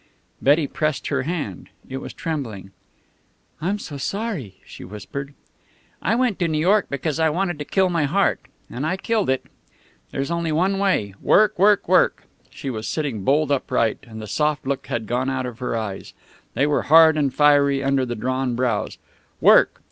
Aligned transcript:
Betty 0.41 0.65
pressed 0.65 1.09
her 1.09 1.21
hand. 1.21 1.69
It 1.87 1.97
was 1.97 2.11
trembling. 2.11 2.71
"I'm 3.61 3.77
so 3.77 3.97
sorry," 3.97 4.55
she 4.65 4.83
whispered. 4.83 5.35
"I 6.01 6.15
went 6.15 6.39
to 6.39 6.47
New 6.47 6.57
York 6.57 6.87
because 6.89 7.19
I 7.19 7.29
wanted 7.29 7.59
to 7.59 7.65
kill 7.65 7.87
my 7.87 8.05
heart. 8.05 8.39
And 8.67 8.83
I 8.83 8.97
killed 8.97 9.29
it. 9.29 9.45
There's 10.09 10.31
only 10.31 10.51
one 10.51 10.79
way. 10.79 11.13
Work! 11.21 11.59
Work! 11.59 11.87
Work!" 11.87 12.23
She 12.49 12.71
was 12.71 12.87
sitting 12.87 13.21
bolt 13.23 13.51
upright, 13.51 13.99
and 14.07 14.19
the 14.19 14.25
soft 14.25 14.65
look 14.65 14.87
had 14.87 15.05
gone 15.05 15.29
out 15.29 15.45
of 15.45 15.59
her 15.59 15.77
eyes. 15.77 16.13
They 16.55 16.65
were 16.65 16.81
hard 16.89 17.15
and 17.15 17.31
fiery 17.31 17.83
under 17.83 18.03
the 18.03 18.15
drawn 18.15 18.55
brows. 18.55 18.97
"Work! 19.39 19.79